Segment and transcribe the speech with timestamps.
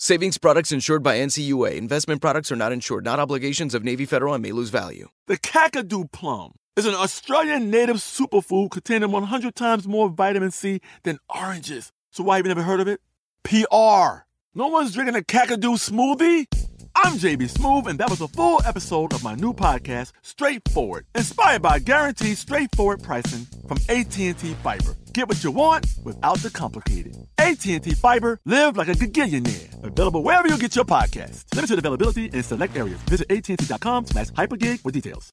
[0.00, 1.74] Savings products insured by NCUA.
[1.74, 5.08] Investment products are not insured, not obligations of Navy Federal and may lose value.
[5.26, 11.18] The Kakadu plum is an Australian native superfood containing 100 times more vitamin C than
[11.28, 11.90] oranges.
[12.12, 13.00] So why have you never heard of it?
[13.42, 14.22] PR.
[14.54, 16.46] No one's drinking a Kakadu smoothie?
[16.94, 21.62] I'm JB Smoove, and that was a full episode of my new podcast, Straightforward, inspired
[21.62, 24.96] by guaranteed straightforward pricing from AT&T Fiber.
[25.12, 27.16] Get what you want without the complicated.
[27.38, 29.84] AT&T Fiber, live like a gigillionaire.
[29.84, 31.44] Available wherever you get your podcast.
[31.54, 32.98] Limited availability in select areas.
[33.02, 35.32] Visit AT&T.com slash hypergig for details.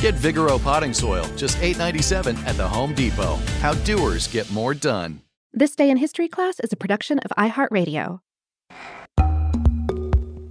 [0.00, 3.36] Get Vigoro potting soil, just $8.97 at the Home Depot.
[3.60, 5.20] How doers get more done.
[5.52, 8.20] This Day in History class is a production of iHeartRadio.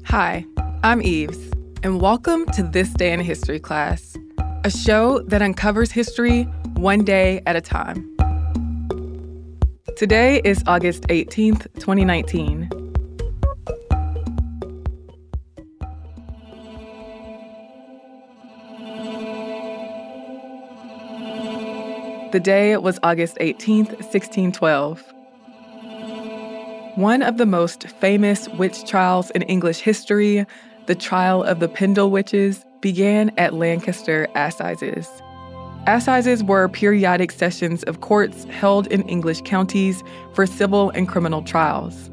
[0.06, 0.46] Hi,
[0.84, 1.40] I'm Eves,
[1.82, 4.16] and welcome to This Day in History class,
[4.66, 6.44] a show that uncovers history
[6.76, 8.16] one day at a time.
[9.98, 12.78] Today is August 18th, 2019.
[22.31, 25.03] The day was August 18th, 1612.
[26.95, 30.45] One of the most famous witch trials in English history,
[30.85, 35.09] the trial of the Pendle Witches, began at Lancaster Assizes.
[35.88, 40.03] Assizes were periodic sessions of courts held in English counties
[40.35, 42.11] for civil and criminal trials.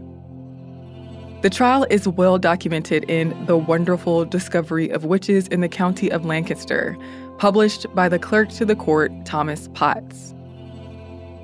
[1.42, 6.24] The trial is well documented in The Wonderful Discovery of Witches in the County of
[6.24, 6.96] Lancaster,
[7.38, 10.34] published by the clerk to the court, Thomas Potts.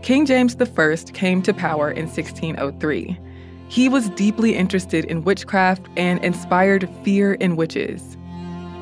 [0.02, 3.18] King James I came to power in 1603.
[3.68, 8.16] He was deeply interested in witchcraft and inspired fear in witches.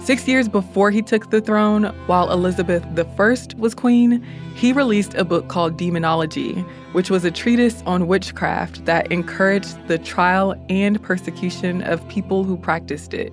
[0.00, 5.24] Six years before he took the throne, while Elizabeth I was queen, he released a
[5.24, 6.54] book called Demonology,
[6.92, 12.56] which was a treatise on witchcraft that encouraged the trial and persecution of people who
[12.56, 13.32] practiced it.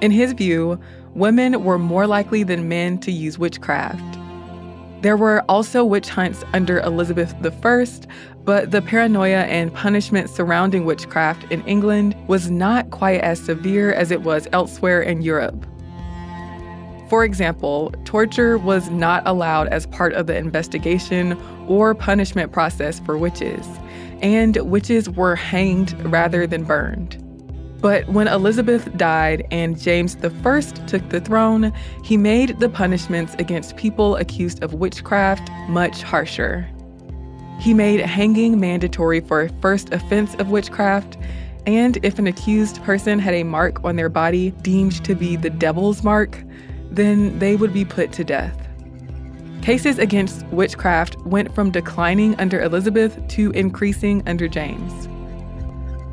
[0.00, 0.78] In his view,
[1.16, 4.18] women were more likely than men to use witchcraft.
[5.00, 7.34] There were also witch hunts under Elizabeth
[7.64, 7.86] I,
[8.44, 14.10] but the paranoia and punishment surrounding witchcraft in England was not quite as severe as
[14.10, 15.66] it was elsewhere in Europe.
[17.08, 23.16] For example, torture was not allowed as part of the investigation or punishment process for
[23.16, 23.66] witches,
[24.20, 27.25] and witches were hanged rather than burned.
[27.80, 31.72] But when Elizabeth died and James I took the throne,
[32.02, 36.68] he made the punishments against people accused of witchcraft much harsher.
[37.60, 41.16] He made hanging mandatory for a first offense of witchcraft,
[41.66, 45.50] and if an accused person had a mark on their body deemed to be the
[45.50, 46.42] devil's mark,
[46.90, 48.56] then they would be put to death.
[49.62, 55.08] Cases against witchcraft went from declining under Elizabeth to increasing under James.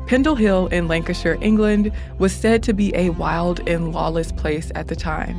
[0.06, 4.88] Pendle Hill in Lancashire, England, was said to be a wild and lawless place at
[4.88, 5.36] the time.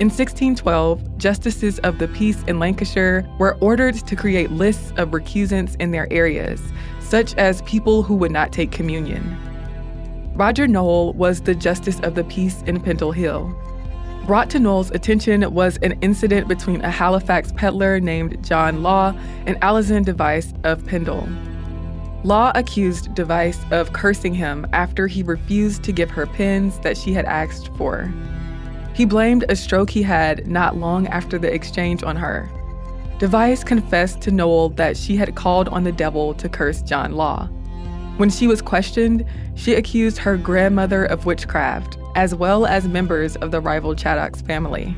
[0.00, 5.76] In 1612, justices of the peace in Lancashire were ordered to create lists of recusants
[5.80, 6.60] in their areas,
[6.98, 9.38] such as people who would not take communion.
[10.34, 13.54] Roger Nowell was the justice of the peace in Pendle Hill.
[14.26, 19.14] Brought to Nowell's attention was an incident between a Halifax peddler named John Law
[19.46, 21.28] and Alison Device of Pendle.
[22.24, 27.12] Law accused Device of cursing him after he refused to give her pins that she
[27.12, 28.12] had asked for.
[28.94, 32.48] He blamed a stroke he had not long after the exchange on her.
[33.18, 37.46] Device confessed to Nowell that she had called on the devil to curse John Law.
[38.18, 39.24] When she was questioned,
[39.54, 44.94] she accused her grandmother of witchcraft, as well as members of the rival Chattox family.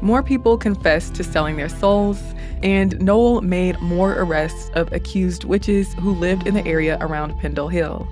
[0.00, 2.22] More people confessed to selling their souls,
[2.62, 7.68] and Nowell made more arrests of accused witches who lived in the area around Pendle
[7.68, 8.06] Hill.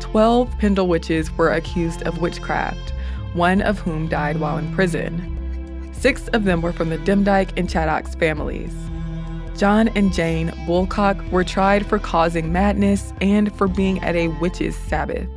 [0.00, 2.92] Twelve Pendle witches were accused of witchcraft,
[3.34, 5.90] one of whom died while in prison.
[5.92, 8.74] Six of them were from the Demdike and Chattox families.
[9.56, 14.76] John and Jane Woolcock were tried for causing madness and for being at a witch's
[14.76, 15.28] Sabbath.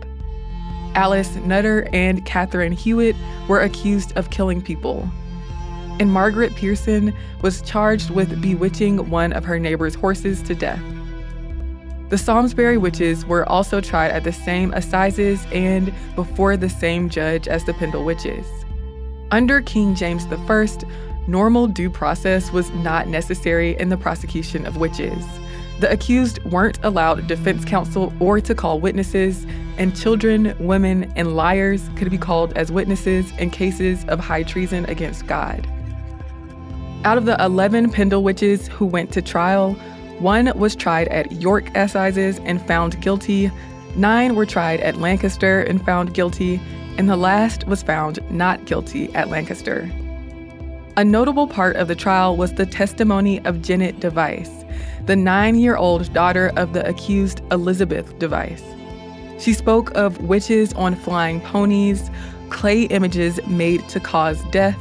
[0.95, 3.15] Alice Nutter and Catherine Hewitt
[3.47, 5.07] were accused of killing people.
[5.99, 10.81] And Margaret Pearson was charged with bewitching one of her neighbor's horses to death.
[12.09, 17.47] The Salisbury witches were also tried at the same assizes and before the same judge
[17.47, 18.45] as the Pendle witches.
[19.31, 20.67] Under King James I,
[21.27, 25.25] normal due process was not necessary in the prosecution of witches.
[25.81, 29.45] The accused weren't allowed defense counsel or to call witnesses,
[29.77, 34.85] and children, women, and liars could be called as witnesses in cases of high treason
[34.85, 35.67] against God.
[37.03, 39.73] Out of the 11 Pendle witches who went to trial,
[40.19, 43.51] one was tried at York Assizes and found guilty,
[43.95, 46.59] nine were tried at Lancaster and found guilty,
[46.97, 49.89] and the last was found not guilty at Lancaster.
[50.97, 54.65] A notable part of the trial was the testimony of Janet Device,
[55.05, 58.63] the nine year old daughter of the accused Elizabeth Device.
[59.39, 62.09] She spoke of witches on flying ponies,
[62.49, 64.79] clay images made to cause death,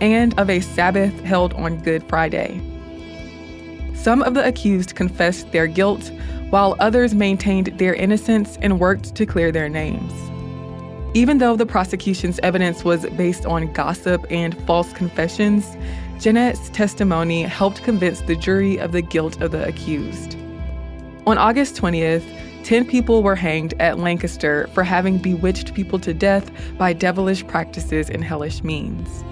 [0.00, 2.60] and of a Sabbath held on Good Friday.
[3.94, 6.10] Some of the accused confessed their guilt,
[6.50, 10.12] while others maintained their innocence and worked to clear their names.
[11.14, 15.76] Even though the prosecution's evidence was based on gossip and false confessions,
[16.20, 20.36] Jeanette's testimony helped convince the jury of the guilt of the accused.
[21.26, 22.24] On August 20th,
[22.64, 28.10] 10 people were hanged at Lancaster for having bewitched people to death by devilish practices
[28.10, 29.24] and hellish means.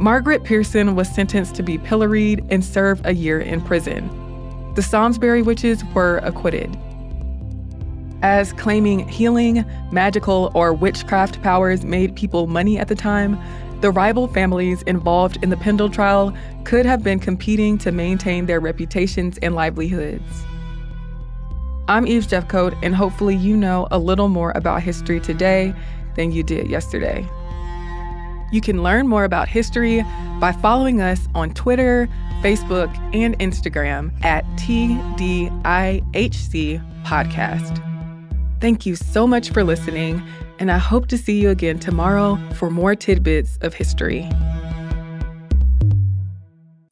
[0.00, 4.08] Margaret Pearson was sentenced to be pilloried and serve a year in prison.
[4.74, 6.76] The Salisbury witches were acquitted
[8.22, 13.38] as claiming healing, magical, or witchcraft powers made people money at the time,
[13.80, 18.58] the rival families involved in the Pendle trial could have been competing to maintain their
[18.58, 20.44] reputations and livelihoods.
[21.86, 25.72] I'm Eve Jeffcoat, and hopefully, you know a little more about history today
[26.16, 27.26] than you did yesterday.
[28.50, 30.02] You can learn more about history
[30.40, 32.08] by following us on Twitter,
[32.40, 35.52] Facebook, and Instagram at TDIHC
[37.04, 37.84] Podcast.
[38.60, 40.22] Thank you so much for listening,
[40.58, 44.28] and I hope to see you again tomorrow for more tidbits of history.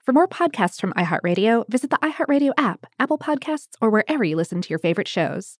[0.04, 4.62] For more podcasts from iHeartRadio, visit the iHeartRadio app, Apple Podcasts, or wherever you listen
[4.62, 5.58] to your favorite shows.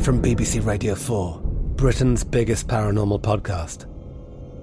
[0.00, 1.40] From BBC Radio 4,
[1.76, 3.86] Britain's biggest paranormal podcast